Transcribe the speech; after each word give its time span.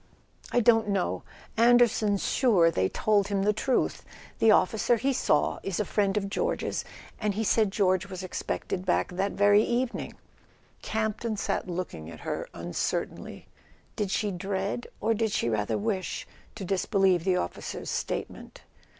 "I 0.51 0.61
don't 0.61 0.87
know. 0.89 1.21
Anderson's 1.55 2.27
sure 2.27 2.71
they 2.71 2.89
told 2.89 3.27
him 3.27 3.43
the 3.43 3.53
truth. 3.53 4.03
The 4.39 4.49
officer 4.49 4.95
he 4.97 5.13
saw 5.13 5.59
is 5.61 5.79
a 5.79 5.85
friend 5.85 6.17
of 6.17 6.27
George's, 6.27 6.83
and 7.19 7.35
he 7.35 7.43
said 7.43 7.69
George 7.71 8.07
was 8.07 8.23
expected 8.23 8.83
back 8.83 9.11
that 9.11 9.33
very 9.33 9.61
evening." 9.61 10.15
Camp 10.81 11.19
ton 11.19 11.37
sat 11.37 11.67
looking 11.67 12.09
at 12.09 12.21
her 12.21 12.49
uncertainly. 12.51 13.45
Did 13.95 14.09
she 14.09 14.31
dread, 14.31 14.87
or 14.99 15.13
did 15.13 15.31
she 15.31 15.49
rather 15.49 15.77
wish, 15.77 16.25
to 16.55 16.65
disbelieve 16.65 17.23
the 17.23 17.37
officer's 17.37 17.91
statement? 17.91 18.61